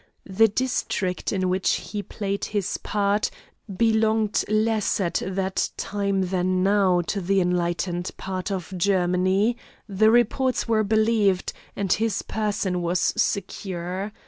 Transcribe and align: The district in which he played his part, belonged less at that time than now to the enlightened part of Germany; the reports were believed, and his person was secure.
The 0.25 0.47
district 0.47 1.31
in 1.31 1.47
which 1.47 1.73
he 1.73 2.01
played 2.01 2.45
his 2.45 2.77
part, 2.77 3.29
belonged 3.77 4.43
less 4.49 4.99
at 4.99 5.21
that 5.23 5.69
time 5.77 6.21
than 6.29 6.63
now 6.63 7.01
to 7.01 7.21
the 7.21 7.39
enlightened 7.39 8.09
part 8.17 8.49
of 8.51 8.73
Germany; 8.75 9.57
the 9.87 10.09
reports 10.09 10.67
were 10.67 10.83
believed, 10.83 11.53
and 11.75 11.93
his 11.93 12.23
person 12.23 12.81
was 12.81 13.13
secure. 13.15 14.11